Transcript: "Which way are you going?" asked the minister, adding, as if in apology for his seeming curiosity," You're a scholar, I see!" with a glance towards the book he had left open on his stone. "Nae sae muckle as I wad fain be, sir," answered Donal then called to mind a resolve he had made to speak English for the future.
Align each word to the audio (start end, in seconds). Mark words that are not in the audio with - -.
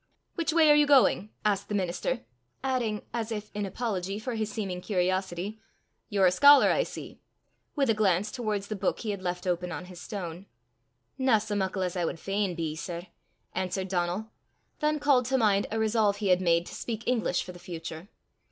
"Which 0.33 0.51
way 0.51 0.71
are 0.71 0.75
you 0.75 0.87
going?" 0.87 1.29
asked 1.45 1.69
the 1.69 1.75
minister, 1.75 2.21
adding, 2.63 3.03
as 3.13 3.31
if 3.31 3.51
in 3.53 3.67
apology 3.67 4.17
for 4.17 4.33
his 4.33 4.51
seeming 4.51 4.81
curiosity," 4.81 5.61
You're 6.09 6.25
a 6.25 6.31
scholar, 6.31 6.71
I 6.71 6.81
see!" 6.81 7.21
with 7.75 7.87
a 7.87 7.93
glance 7.93 8.31
towards 8.31 8.67
the 8.67 8.75
book 8.75 9.01
he 9.01 9.11
had 9.11 9.21
left 9.21 9.45
open 9.45 9.71
on 9.71 9.85
his 9.85 10.01
stone. 10.01 10.47
"Nae 11.19 11.37
sae 11.37 11.53
muckle 11.53 11.83
as 11.83 11.95
I 11.95 12.05
wad 12.05 12.19
fain 12.19 12.55
be, 12.55 12.75
sir," 12.75 13.05
answered 13.53 13.89
Donal 13.89 14.31
then 14.79 14.97
called 14.97 15.25
to 15.27 15.37
mind 15.37 15.67
a 15.69 15.77
resolve 15.77 16.17
he 16.17 16.29
had 16.29 16.41
made 16.41 16.65
to 16.65 16.73
speak 16.73 17.03
English 17.07 17.43
for 17.43 17.51
the 17.51 17.59
future. 17.59 18.09